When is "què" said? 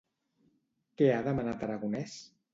1.01-1.11